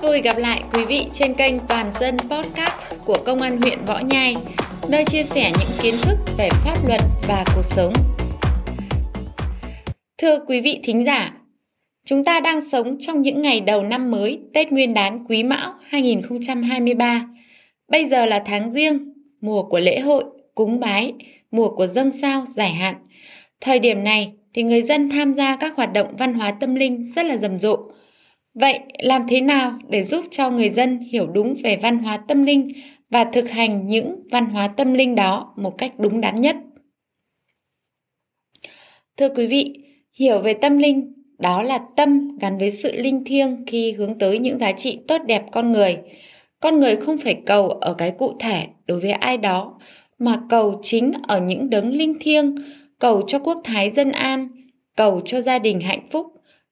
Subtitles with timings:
[0.00, 2.72] Rất vui gặp lại quý vị trên kênh Toàn dân Podcast
[3.06, 4.34] của Công an huyện Võ Nhai,
[4.90, 7.92] nơi chia sẻ những kiến thức về pháp luật và cuộc sống.
[10.18, 11.32] Thưa quý vị thính giả,
[12.06, 15.74] chúng ta đang sống trong những ngày đầu năm mới Tết Nguyên đán Quý Mão
[15.88, 17.28] 2023.
[17.88, 20.24] Bây giờ là tháng riêng, mùa của lễ hội,
[20.54, 21.12] cúng bái,
[21.50, 22.94] mùa của dâng sao giải hạn.
[23.60, 27.12] Thời điểm này thì người dân tham gia các hoạt động văn hóa tâm linh
[27.16, 27.78] rất là rầm rộ
[28.60, 32.44] Vậy làm thế nào để giúp cho người dân hiểu đúng về văn hóa tâm
[32.44, 32.68] linh
[33.10, 36.56] và thực hành những văn hóa tâm linh đó một cách đúng đắn nhất?
[39.16, 39.74] Thưa quý vị,
[40.12, 44.38] hiểu về tâm linh đó là tâm gắn với sự linh thiêng khi hướng tới
[44.38, 45.98] những giá trị tốt đẹp con người.
[46.60, 49.78] Con người không phải cầu ở cái cụ thể đối với ai đó,
[50.18, 52.54] mà cầu chính ở những đấng linh thiêng,
[52.98, 54.48] cầu cho quốc thái dân an,
[54.96, 56.26] cầu cho gia đình hạnh phúc,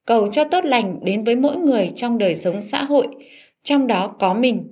[0.07, 3.07] cầu cho tốt lành đến với mỗi người trong đời sống xã hội,
[3.63, 4.67] trong đó có mình.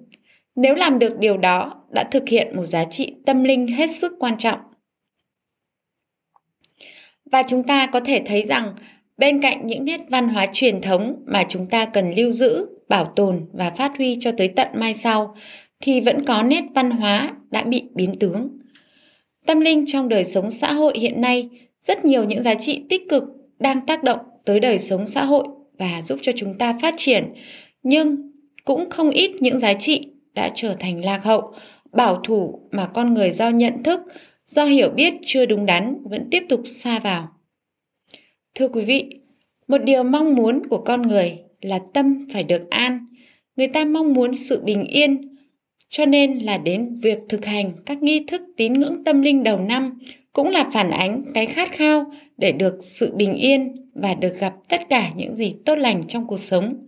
[0.56, 4.14] Nếu làm được điều đó, đã thực hiện một giá trị tâm linh hết sức
[4.20, 4.60] quan trọng.
[7.32, 8.74] Và chúng ta có thể thấy rằng
[9.18, 13.06] bên cạnh những nét văn hóa truyền thống mà chúng ta cần lưu giữ, bảo
[13.16, 15.36] tồn và phát huy cho tới tận mai sau
[15.82, 18.50] thì vẫn có nét văn hóa đã bị biến tướng.
[19.46, 21.50] Tâm linh trong đời sống xã hội hiện nay
[21.82, 23.24] rất nhiều những giá trị tích cực
[23.60, 27.34] đang tác động tới đời sống xã hội và giúp cho chúng ta phát triển.
[27.84, 28.32] Nhưng
[28.66, 31.54] cũng không ít những giá trị đã trở thành lạc hậu,
[31.92, 34.00] bảo thủ mà con người do nhận thức,
[34.46, 37.28] do hiểu biết chưa đúng đắn vẫn tiếp tục xa vào.
[38.56, 39.10] Thưa quý vị,
[39.68, 43.08] một điều mong muốn của con người là tâm phải được an.
[43.56, 45.36] Người ta mong muốn sự bình yên,
[45.90, 49.58] cho nên là đến việc thực hành các nghi thức tín ngưỡng tâm linh đầu
[49.58, 50.00] năm
[50.34, 54.54] cũng là phản ánh cái khát khao để được sự bình yên và được gặp
[54.70, 56.88] tất cả những gì tốt lành trong cuộc sống.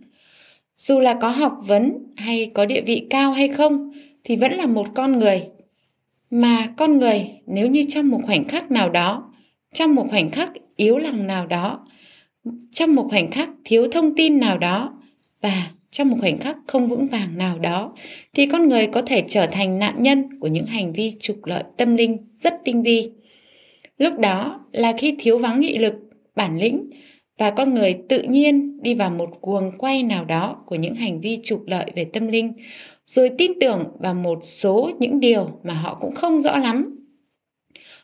[0.76, 3.92] Dù là có học vấn hay có địa vị cao hay không
[4.24, 5.42] thì vẫn là một con người.
[6.30, 9.32] Mà con người nếu như trong một khoảnh khắc nào đó,
[9.72, 11.86] trong một khoảnh khắc yếu lòng nào đó,
[12.72, 14.98] trong một khoảnh khắc thiếu thông tin nào đó
[15.42, 17.92] và trong một khoảnh khắc không vững vàng nào đó
[18.34, 21.62] thì con người có thể trở thành nạn nhân của những hành vi trục lợi
[21.76, 23.10] tâm linh rất tinh vi.
[23.98, 25.94] Lúc đó là khi thiếu vắng nghị lực,
[26.38, 26.90] bản lĩnh
[27.38, 31.20] và con người tự nhiên đi vào một cuồng quay nào đó của những hành
[31.20, 32.52] vi trục lợi về tâm linh,
[33.06, 36.94] rồi tin tưởng vào một số những điều mà họ cũng không rõ lắm.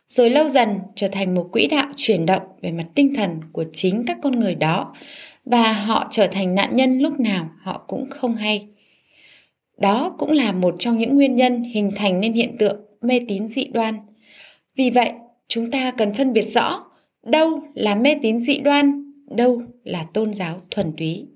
[0.08, 3.64] Rồi lâu dần trở thành một quỹ đạo chuyển động về mặt tinh thần của
[3.72, 4.94] chính các con người đó,
[5.44, 8.68] và họ trở thành nạn nhân lúc nào họ cũng không hay.
[9.78, 13.48] Đó cũng là một trong những nguyên nhân hình thành nên hiện tượng mê tín
[13.48, 13.94] dị đoan.
[14.76, 15.12] Vì vậy,
[15.48, 16.84] chúng ta cần phân biệt rõ
[17.24, 21.26] đâu là mê tín dị đoan, đâu là tôn giáo thuần túy.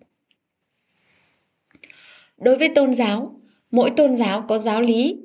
[2.37, 3.34] Đối với tôn giáo,
[3.71, 5.16] mỗi tôn giáo có giáo lý,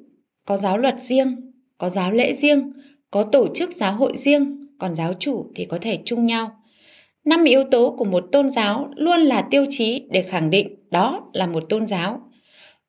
[0.45, 2.73] có giáo luật riêng, có giáo lễ riêng,
[3.11, 6.59] có tổ chức giáo hội riêng, còn giáo chủ thì có thể chung nhau.
[7.25, 11.29] Năm yếu tố của một tôn giáo luôn là tiêu chí để khẳng định đó
[11.33, 12.31] là một tôn giáo.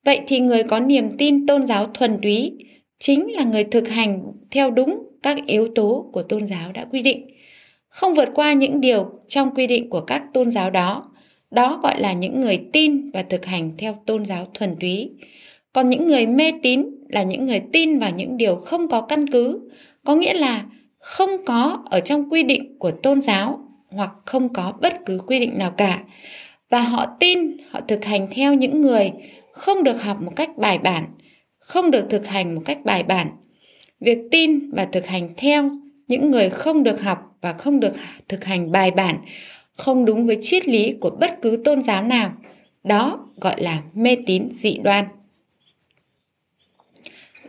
[0.05, 2.57] Vậy thì người có niềm tin tôn giáo thuần túy
[2.99, 7.01] chính là người thực hành theo đúng các yếu tố của tôn giáo đã quy
[7.01, 7.34] định
[7.95, 11.11] không vượt qua những điều trong quy định của các tôn giáo đó.
[11.51, 15.09] Đó gọi là những người tin và thực hành theo tôn giáo thuần túy.
[15.73, 19.27] Còn những người mê tín là những người tin vào những điều không có căn
[19.27, 19.69] cứ,
[20.05, 20.65] có nghĩa là
[20.99, 23.59] không có ở trong quy định của tôn giáo
[23.91, 26.03] hoặc không có bất cứ quy định nào cả.
[26.69, 29.11] Và họ tin, họ thực hành theo những người
[29.51, 31.03] không được học một cách bài bản,
[31.59, 33.27] không được thực hành một cách bài bản.
[33.99, 35.69] Việc tin và thực hành theo
[36.07, 37.91] những người không được học và không được
[38.27, 39.17] thực hành bài bản,
[39.73, 42.33] không đúng với triết lý của bất cứ tôn giáo nào.
[42.83, 45.05] Đó gọi là mê tín dị đoan.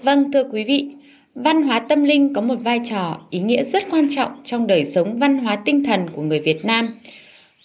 [0.03, 0.89] Vâng thưa quý vị,
[1.35, 4.85] văn hóa tâm linh có một vai trò ý nghĩa rất quan trọng trong đời
[4.85, 6.95] sống văn hóa tinh thần của người Việt Nam.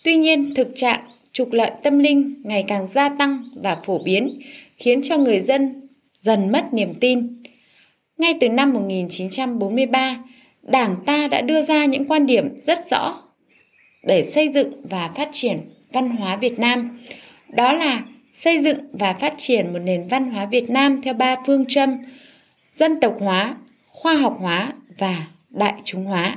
[0.03, 1.01] Tuy nhiên, thực trạng
[1.33, 4.39] trục lợi tâm linh ngày càng gia tăng và phổ biến
[4.77, 5.81] khiến cho người dân
[6.21, 7.44] dần mất niềm tin.
[8.18, 10.18] Ngay từ năm 1943,
[10.63, 13.22] Đảng ta đã đưa ra những quan điểm rất rõ
[14.04, 15.58] để xây dựng và phát triển
[15.92, 17.00] văn hóa Việt Nam.
[17.50, 18.02] Đó là
[18.34, 21.98] xây dựng và phát triển một nền văn hóa Việt Nam theo ba phương châm
[22.72, 23.56] dân tộc hóa,
[23.88, 26.36] khoa học hóa và đại chúng hóa.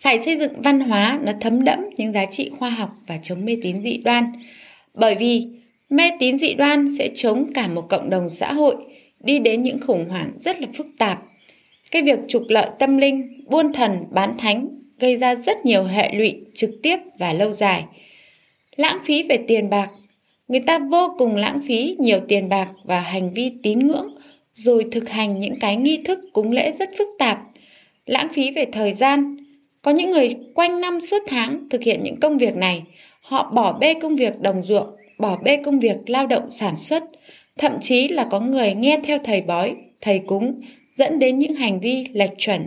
[0.00, 3.44] Phải xây dựng văn hóa nó thấm đẫm những giá trị khoa học và chống
[3.44, 4.24] mê tín dị đoan.
[4.94, 5.46] Bởi vì
[5.90, 8.76] mê tín dị đoan sẽ chống cả một cộng đồng xã hội
[9.20, 11.22] đi đến những khủng hoảng rất là phức tạp
[11.90, 14.68] cái việc trục lợi tâm linh, buôn thần, bán thánh
[14.98, 17.84] gây ra rất nhiều hệ lụy trực tiếp và lâu dài.
[18.76, 19.90] Lãng phí về tiền bạc,
[20.48, 24.14] người ta vô cùng lãng phí nhiều tiền bạc và hành vi tín ngưỡng
[24.54, 27.38] rồi thực hành những cái nghi thức cúng lễ rất phức tạp.
[28.06, 29.36] Lãng phí về thời gian.
[29.82, 32.82] Có những người quanh năm suốt tháng thực hiện những công việc này.
[33.20, 34.88] Họ bỏ bê công việc đồng ruộng
[35.18, 37.02] bỏ bê công việc lao động sản xuất.
[37.58, 40.60] Thậm chí là có người nghe theo thầy bói thầy cúng
[40.98, 42.66] dẫn đến những hành vi lệch chuẩn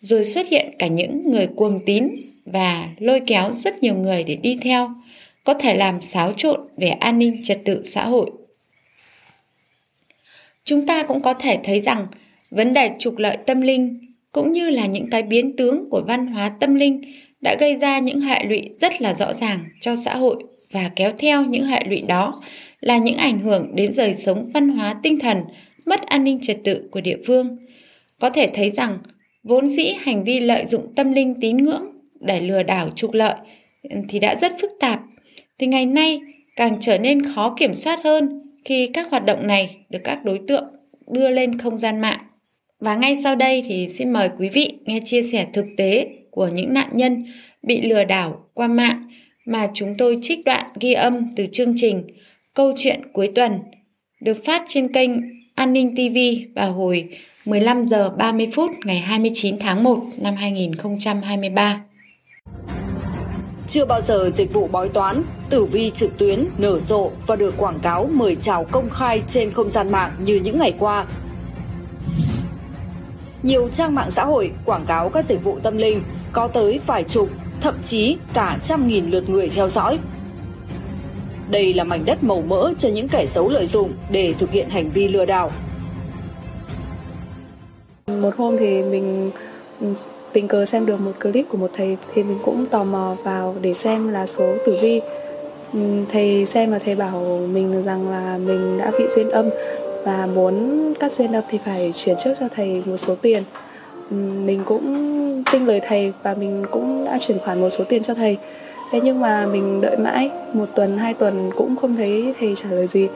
[0.00, 2.08] rồi xuất hiện cả những người cuồng tín
[2.44, 4.90] và lôi kéo rất nhiều người để đi theo
[5.44, 8.30] có thể làm xáo trộn về an ninh trật tự xã hội.
[10.64, 12.06] Chúng ta cũng có thể thấy rằng
[12.50, 13.98] vấn đề trục lợi tâm linh
[14.32, 17.02] cũng như là những cái biến tướng của văn hóa tâm linh
[17.40, 21.12] đã gây ra những hệ lụy rất là rõ ràng cho xã hội và kéo
[21.18, 22.42] theo những hệ lụy đó
[22.80, 25.42] là những ảnh hưởng đến đời sống văn hóa tinh thần,
[25.88, 27.56] mất an ninh trật tự của địa phương.
[28.20, 28.98] Có thể thấy rằng,
[29.42, 31.84] vốn dĩ hành vi lợi dụng tâm linh tín ngưỡng
[32.20, 33.34] để lừa đảo trục lợi
[34.08, 35.00] thì đã rất phức tạp
[35.58, 36.20] thì ngày nay,
[36.56, 40.40] càng trở nên khó kiểm soát hơn khi các hoạt động này được các đối
[40.48, 40.64] tượng
[41.12, 42.20] đưa lên không gian mạng.
[42.80, 46.48] Và ngay sau đây thì xin mời quý vị nghe chia sẻ thực tế của
[46.48, 47.26] những nạn nhân
[47.62, 49.08] bị lừa đảo qua mạng
[49.46, 52.02] mà chúng tôi trích đoạn ghi âm từ chương trình
[52.54, 53.58] Câu chuyện cuối tuần
[54.20, 55.10] được phát trên kênh
[55.58, 56.18] An ninh TV
[56.54, 57.08] vào hồi
[57.44, 61.80] 15 giờ 30 phút ngày 29 tháng 1 năm 2023.
[63.68, 67.54] Chưa bao giờ dịch vụ bói toán, tử vi trực tuyến nở rộ và được
[67.56, 71.06] quảng cáo mời chào công khai trên không gian mạng như những ngày qua.
[73.42, 76.02] Nhiều trang mạng xã hội quảng cáo các dịch vụ tâm linh
[76.32, 77.28] có tới vài chục,
[77.60, 79.98] thậm chí cả trăm nghìn lượt người theo dõi.
[81.50, 84.68] Đây là mảnh đất màu mỡ cho những kẻ xấu lợi dụng để thực hiện
[84.68, 85.50] hành vi lừa đảo.
[88.06, 89.30] Một hôm thì mình
[90.32, 93.54] tình cờ xem được một clip của một thầy, thì mình cũng tò mò vào
[93.60, 95.00] để xem là số tử vi.
[96.12, 99.50] Thầy xem và thầy bảo mình rằng là mình đã bị duyên âm
[100.04, 103.42] và muốn cắt duyên âm thì phải chuyển trước cho thầy một số tiền.
[104.44, 108.14] Mình cũng tin lời thầy và mình cũng đã chuyển khoản một số tiền cho
[108.14, 108.36] thầy
[108.90, 112.68] thế nhưng mà mình đợi mãi một tuần, hai tuần cũng không thấy thầy trả
[112.70, 113.08] lời gì.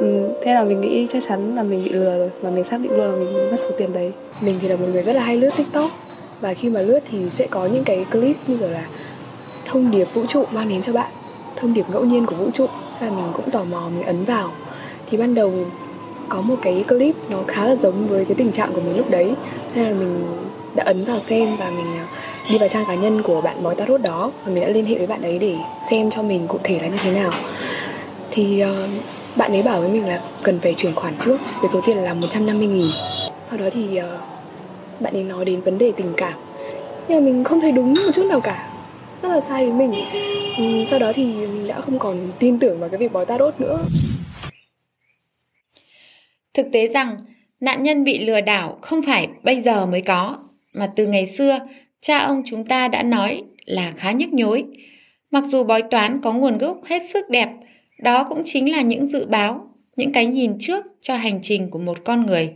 [0.00, 2.80] Ừ, thế là mình nghĩ chắc chắn là mình bị lừa rồi và mình xác
[2.80, 4.12] định luôn là mình mất số tiền đấy.
[4.40, 5.90] Mình thì là một người rất là hay lướt tiktok,
[6.40, 8.86] và khi mà lướt thì sẽ có những cái clip như kiểu là
[9.66, 11.10] thông điệp vũ trụ mang đến cho bạn,
[11.56, 12.66] thông điệp ngẫu nhiên của vũ trụ.
[13.00, 14.50] Là mình cũng tò mò, mình ấn vào.
[15.10, 15.52] Thì ban đầu
[16.28, 19.10] có một cái clip nó khá là giống với cái tình trạng của mình lúc
[19.10, 19.34] đấy.
[19.74, 20.24] Cho nên là mình
[20.74, 22.06] đã ấn vào xem và mình à,
[22.50, 24.32] đi vào trang cá nhân của bạn bói tarot đó.
[24.44, 25.56] Và mình đã liên hệ với bạn ấy để
[25.90, 27.30] xem cho mình cụ thể là như thế nào.
[28.30, 28.90] Thì uh,
[29.36, 32.14] bạn ấy bảo với mình là cần phải chuyển khoản trước với số tiền là
[32.14, 32.90] 150 nghìn.
[33.50, 34.04] Sau đó thì uh,
[35.00, 36.34] bạn ấy nói đến vấn đề tình cảm.
[37.08, 38.72] Nhưng mà mình không thấy đúng một chút nào cả.
[39.22, 40.04] Rất là sai với mình.
[40.58, 43.60] Ừ, sau đó thì mình đã không còn tin tưởng vào cái việc bói tarot
[43.60, 43.78] nữa.
[46.54, 47.16] Thực tế rằng
[47.60, 50.38] nạn nhân bị lừa đảo không phải bây giờ mới có
[50.72, 51.58] mà từ ngày xưa
[52.00, 54.64] cha ông chúng ta đã nói là khá nhức nhối
[55.30, 57.48] mặc dù bói toán có nguồn gốc hết sức đẹp
[57.98, 61.78] đó cũng chính là những dự báo những cái nhìn trước cho hành trình của
[61.78, 62.52] một con người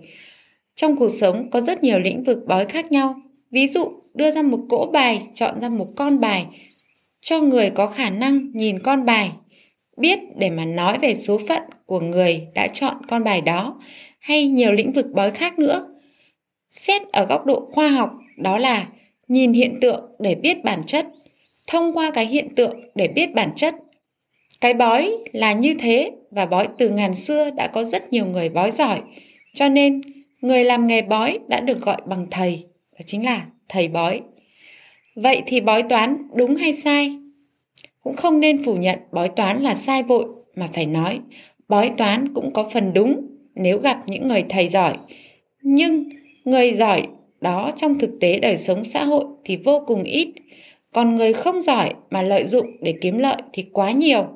[0.76, 3.14] trong cuộc sống có rất nhiều lĩnh vực bói khác nhau.
[3.50, 6.46] Ví dụ, đưa ra một cỗ bài, chọn ra một con bài,
[7.20, 9.30] cho người có khả năng nhìn con bài,
[9.96, 13.80] biết để mà nói về số phận của người đã chọn con bài đó,
[14.20, 15.88] hay nhiều lĩnh vực bói khác nữa.
[16.76, 18.86] Xét ở góc độ khoa học, đó là
[19.28, 21.06] nhìn hiện tượng để biết bản chất,
[21.66, 23.74] thông qua cái hiện tượng để biết bản chất.
[24.60, 28.48] Cái bói là như thế và bói từ ngàn xưa đã có rất nhiều người
[28.48, 29.00] bói giỏi,
[29.54, 30.00] cho nên
[30.40, 34.22] người làm nghề bói đã được gọi bằng thầy, đó chính là thầy bói.
[35.14, 37.16] Vậy thì bói toán đúng hay sai?
[38.02, 41.20] Cũng không nên phủ nhận bói toán là sai vội mà phải nói
[41.68, 44.96] bói toán cũng có phần đúng nếu gặp những người thầy giỏi.
[45.62, 46.04] Nhưng
[46.46, 47.06] người giỏi
[47.40, 50.28] đó trong thực tế đời sống xã hội thì vô cùng ít,
[50.92, 54.26] còn người không giỏi mà lợi dụng để kiếm lợi thì quá nhiều.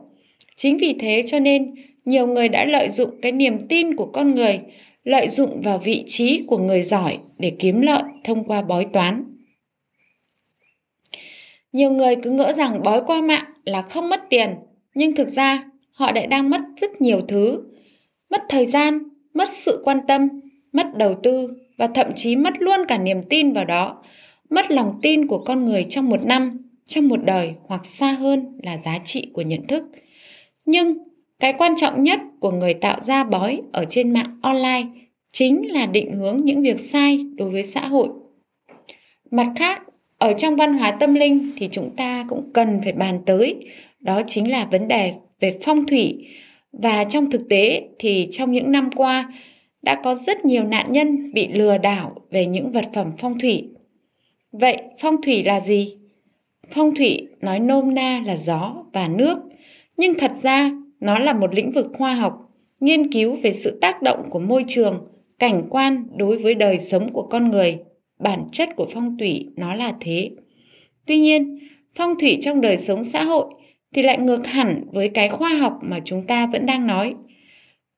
[0.56, 1.74] Chính vì thế cho nên
[2.04, 4.60] nhiều người đã lợi dụng cái niềm tin của con người
[5.04, 9.24] lợi dụng vào vị trí của người giỏi để kiếm lợi thông qua bói toán.
[11.72, 14.50] Nhiều người cứ ngỡ rằng bói qua mạng là không mất tiền,
[14.94, 17.62] nhưng thực ra họ lại đang mất rất nhiều thứ.
[18.30, 18.98] Mất thời gian,
[19.34, 20.28] mất sự quan tâm,
[20.72, 21.48] mất đầu tư
[21.80, 24.02] và thậm chí mất luôn cả niềm tin vào đó.
[24.50, 28.58] Mất lòng tin của con người trong một năm, trong một đời hoặc xa hơn
[28.62, 29.82] là giá trị của nhận thức.
[30.66, 30.98] Nhưng
[31.40, 34.86] cái quan trọng nhất của người tạo ra bói ở trên mạng online
[35.32, 38.08] chính là định hướng những việc sai đối với xã hội.
[39.30, 39.82] Mặt khác,
[40.18, 43.56] ở trong văn hóa tâm linh thì chúng ta cũng cần phải bàn tới,
[44.00, 46.26] đó chính là vấn đề về phong thủy
[46.72, 49.32] và trong thực tế thì trong những năm qua
[49.82, 53.68] đã có rất nhiều nạn nhân bị lừa đảo về những vật phẩm phong thủy.
[54.52, 55.96] Vậy phong thủy là gì?
[56.74, 59.38] Phong thủy nói nôm na là gió và nước,
[59.96, 60.70] nhưng thật ra
[61.00, 64.64] nó là một lĩnh vực khoa học, nghiên cứu về sự tác động của môi
[64.68, 65.08] trường,
[65.38, 67.78] cảnh quan đối với đời sống của con người.
[68.18, 70.30] Bản chất của phong thủy nó là thế.
[71.06, 71.58] Tuy nhiên,
[71.94, 73.44] phong thủy trong đời sống xã hội
[73.94, 77.14] thì lại ngược hẳn với cái khoa học mà chúng ta vẫn đang nói.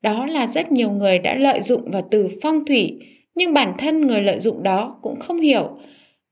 [0.02, 2.98] Đó là rất nhiều người đã lợi dụng vào từ phong thủy,
[3.34, 5.68] nhưng bản thân người lợi dụng đó cũng không hiểu,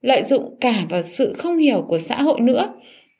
[0.01, 2.75] lợi dụng cả vào sự không hiểu của xã hội nữa.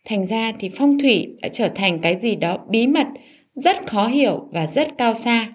[0.05, 3.07] Thành ra thì phong thủy đã trở thành cái gì đó bí mật,
[3.55, 5.53] rất khó hiểu và rất cao xa.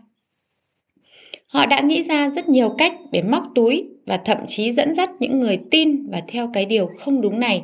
[1.48, 5.10] Họ đã nghĩ ra rất nhiều cách để móc túi và thậm chí dẫn dắt
[5.20, 7.64] những người tin và theo cái điều không đúng này.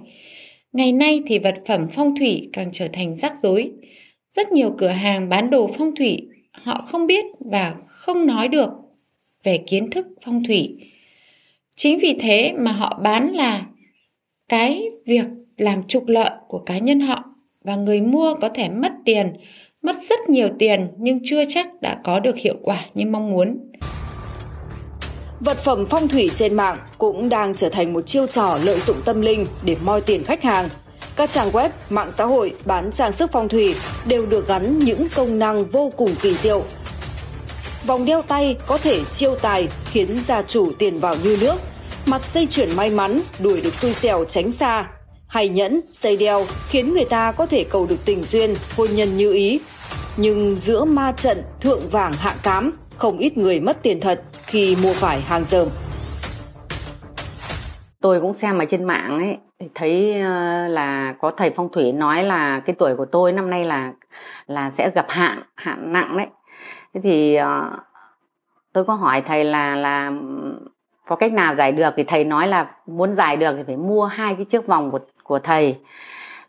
[0.74, 3.72] Ngày nay thì vật phẩm phong thủy càng trở thành rắc rối.
[4.36, 8.70] Rất nhiều cửa hàng bán đồ phong thủy họ không biết và không nói được
[9.44, 10.92] về kiến thức phong thủy.
[11.76, 13.66] Chính vì thế mà họ bán là
[14.50, 15.26] cái việc
[15.58, 17.24] làm trục lợi của cá nhân họ
[17.64, 19.34] và người mua có thể mất tiền,
[19.82, 23.72] mất rất nhiều tiền nhưng chưa chắc đã có được hiệu quả như mong muốn.
[25.40, 28.98] Vật phẩm phong thủy trên mạng cũng đang trở thành một chiêu trò lợi dụng
[29.06, 30.70] tâm linh để moi tiền khách hàng.
[31.16, 33.76] Các trang web, mạng xã hội bán trang sức phong thủy
[34.06, 36.64] đều được gắn những công năng vô cùng kỳ diệu.
[37.86, 41.56] Vòng đeo tay có thể chiêu tài khiến gia chủ tiền vào như nước.
[42.06, 44.88] Mặt dây chuyển may mắn đuổi được xui xẻo tránh xa.
[45.28, 49.18] Hay nhẫn, dây đeo khiến người ta có thể cầu được tình duyên, hôn nhân
[49.18, 49.60] như ý.
[50.18, 54.76] Nhưng giữa ma trận thượng vàng hạ cám, không ít người mất tiền thật khi
[54.76, 55.68] mua phải hàng dởm.
[58.02, 59.38] Tôi cũng xem ở trên mạng ấy,
[59.76, 63.66] thấy ờ, là có thầy phong thủy nói là cái tuổi của tôi năm nay
[63.66, 63.94] là
[64.48, 66.28] là sẽ gặp hạn hạn nặng đấy.
[66.94, 67.72] Thế thì ờ,
[68.74, 70.12] tôi có hỏi thầy là là
[71.06, 71.94] có cách nào giải được?
[71.98, 75.00] Thì thầy nói là muốn giải được thì phải mua hai cái chiếc vòng của
[75.24, 75.78] của thầy.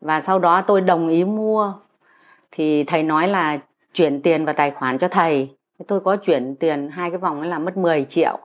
[0.01, 1.73] Và sau đó tôi đồng ý mua.
[2.51, 3.59] Thì thầy nói là
[3.95, 5.57] chuyển tiền vào tài khoản cho thầy.
[5.89, 8.39] Tôi có chuyển tiền, hai cái vòng ấy là mất 10 triệu.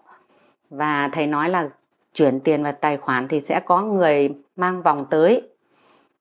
[0.70, 1.70] Và thầy nói là
[2.14, 5.42] chuyển tiền vào tài khoản thì sẽ có người mang vòng tới.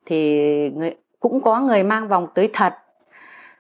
[0.07, 0.39] Thì
[0.71, 2.75] người, cũng có người mang vòng tới thật.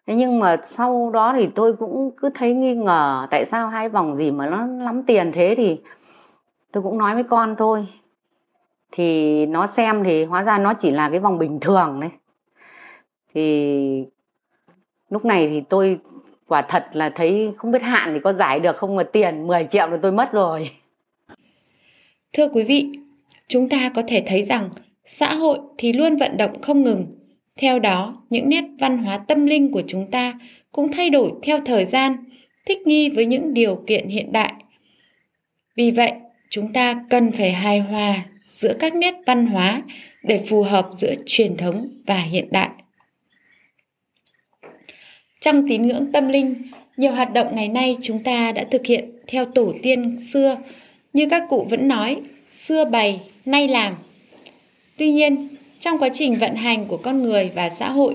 [0.07, 3.89] Thế nhưng mà sau đó thì tôi cũng cứ thấy nghi ngờ tại sao hai
[3.89, 5.81] vòng gì mà nó lắm tiền thế thì
[6.73, 7.87] tôi cũng nói với con thôi.
[8.93, 12.11] Thì nó xem thì hóa ra nó chỉ là cái vòng bình thường đấy.
[13.35, 14.07] Thì
[15.11, 15.99] lúc này thì tôi
[16.49, 19.69] quả thật là thấy không biết hạn thì có giải được không mà tiền 10
[19.71, 20.71] triệu là tôi mất rồi.
[22.33, 22.99] Thưa quý vị
[23.49, 24.69] chúng ta có thể thấy rằng,
[25.05, 27.07] xã hội thì luôn vận động không ngừng.
[27.57, 30.39] Theo đó, những nét văn hóa tâm linh của chúng ta
[30.73, 32.17] cũng thay đổi theo thời gian,
[32.67, 34.53] thích nghi với những điều kiện hiện đại.
[35.77, 36.13] Vì vậy,
[36.51, 39.83] chúng ta cần phải hài hòa giữa các nét văn hóa
[40.23, 42.69] để phù hợp giữa truyền thống và hiện đại.
[45.41, 46.55] Trong tín ngưỡng tâm linh,
[46.97, 50.57] nhiều hoạt động ngày nay chúng ta đã thực hiện theo tổ tiên xưa.
[51.13, 53.95] Như các cụ vẫn nói, xưa bày nay làm.
[54.97, 55.49] Tuy nhiên,
[55.81, 58.15] trong quá trình vận hành của con người và xã hội,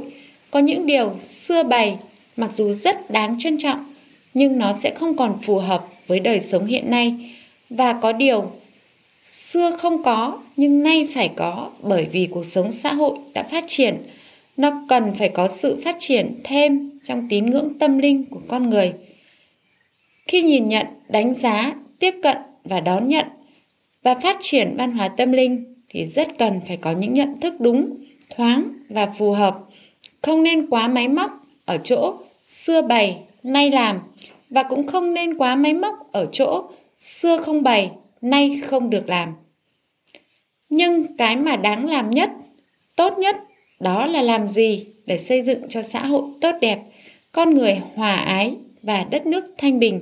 [0.52, 1.98] có những điều xưa bày,
[2.38, 3.86] mặc dù rất đáng trân trọng,
[4.34, 7.36] nhưng nó sẽ không còn phù hợp với đời sống hiện nay.
[7.70, 8.52] Và có điều,
[9.28, 13.64] xưa không có, nhưng nay phải có bởi vì cuộc sống xã hội đã phát
[13.68, 13.98] triển.
[14.58, 18.70] Nó cần phải có sự phát triển thêm trong tín ngưỡng tâm linh của con
[18.70, 18.94] người.
[20.28, 23.26] Khi nhìn nhận, đánh giá, tiếp cận và đón nhận
[24.04, 27.54] và phát triển văn hóa tâm linh thì rất cần phải có những nhận thức
[27.60, 27.98] đúng,
[28.36, 29.58] thoáng và phù hợp.
[30.22, 31.32] Không nên quá máy móc
[31.66, 32.14] ở chỗ
[32.48, 34.00] xưa bày, nay làm
[34.50, 36.64] và cũng không nên quá máy móc ở chỗ
[37.00, 37.92] xưa không bày,
[38.22, 39.34] nay không được làm.
[40.70, 42.30] Nhưng cái mà đáng làm nhất,
[42.96, 43.36] tốt nhất
[43.80, 46.80] đó là làm gì để xây dựng cho xã hội tốt đẹp,
[47.32, 50.02] con người hòa ái và đất nước thanh bình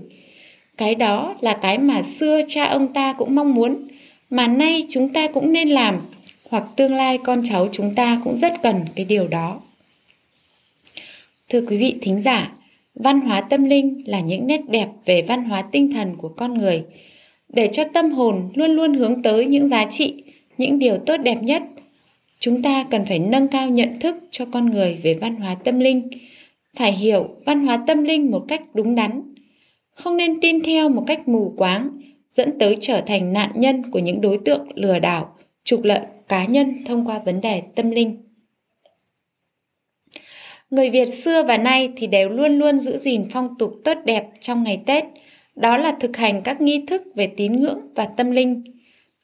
[0.80, 3.88] cái đó là cái mà xưa cha ông ta cũng mong muốn,
[4.30, 6.00] mà nay chúng ta cũng nên làm,
[6.50, 9.62] hoặc tương lai con cháu chúng ta cũng rất cần cái điều đó.
[11.50, 12.52] Thưa quý vị thính giả,
[12.96, 16.58] văn hóa tâm linh là những nét đẹp về văn hóa tinh thần của con
[16.58, 16.84] người,
[17.50, 20.24] để cho tâm hồn luôn luôn hướng tới những giá trị,
[20.58, 21.64] những điều tốt đẹp nhất,
[22.40, 25.80] chúng ta cần phải nâng cao nhận thức cho con người về văn hóa tâm
[25.80, 26.10] linh,
[26.78, 29.29] phải hiểu văn hóa tâm linh một cách đúng đắn
[30.00, 31.90] không nên tin theo một cách mù quáng
[32.32, 36.46] dẫn tới trở thành nạn nhân của những đối tượng lừa đảo trục lợi cá
[36.46, 38.18] nhân thông qua vấn đề tâm linh
[40.70, 44.26] Người Việt xưa và nay thì đều luôn luôn giữ gìn phong tục tốt đẹp
[44.40, 45.04] trong ngày Tết,
[45.56, 48.64] đó là thực hành các nghi thức về tín ngưỡng và tâm linh.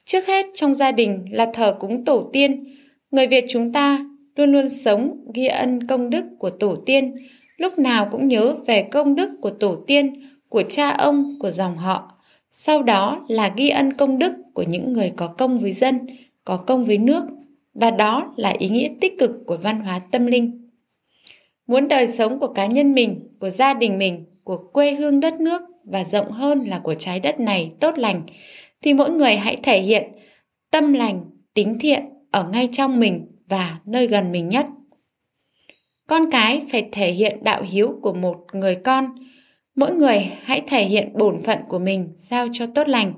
[0.05, 2.75] Trước hết trong gia đình là thờ cúng tổ tiên,
[3.12, 4.05] người Việt chúng ta
[4.36, 7.15] luôn luôn sống ghi ân công đức của tổ tiên,
[7.58, 11.78] lúc nào cũng nhớ về công đức của tổ tiên, của cha ông, của dòng
[11.78, 12.12] họ.
[12.52, 16.08] Sau đó là ghi ân công đức của những người có công với dân,
[16.46, 17.24] có công với nước,
[17.74, 20.70] và đó là ý nghĩa tích cực của văn hóa tâm linh.
[21.68, 25.40] Muốn đời sống của cá nhân mình, của gia đình mình, của quê hương đất
[25.40, 28.22] nước và rộng hơn là của trái đất này tốt lành,
[28.82, 30.04] thì mỗi người hãy thể hiện
[30.72, 34.66] tâm lành, tính thiện ở ngay trong mình và nơi gần mình nhất.
[36.08, 39.16] Con cái phải thể hiện đạo hiếu của một người con.
[39.75, 43.13] Mỗi người hãy thể hiện bổn phận của mình sao cho tốt lành.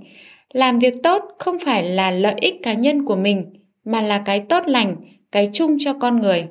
[0.54, 4.40] Làm việc tốt không phải là lợi ích cá nhân của mình mà là cái
[4.50, 4.96] tốt lành,
[5.32, 6.48] cái chung cho con người.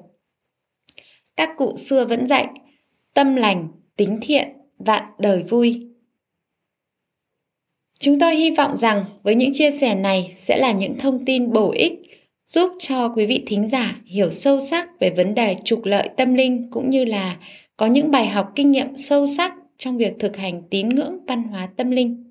[1.37, 2.47] Các cụ xưa vẫn dạy,
[3.15, 4.49] tâm lành, tính thiện,
[4.79, 5.87] vạn đời vui.
[7.99, 11.53] Chúng tôi hy vọng rằng với những chia sẻ này sẽ là những thông tin
[11.53, 11.93] bổ ích
[12.47, 16.35] giúp cho quý vị thính giả hiểu sâu sắc về vấn đề trục lợi tâm
[16.35, 17.37] linh cũng như là
[17.77, 21.43] có những bài học kinh nghiệm sâu sắc trong việc thực hành tín ngưỡng văn
[21.43, 22.25] hóa tâm linh.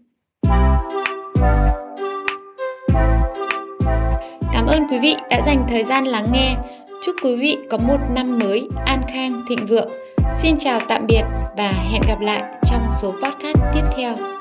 [4.54, 6.56] Cảm ơn quý vị đã dành thời gian lắng nghe.
[7.02, 9.90] Chúc quý vị có một năm mới an khang, thịnh vượng.
[10.34, 11.24] Xin chào tạm biệt
[11.58, 14.35] và hẹn gặp lại trong số podcast tiếp theo.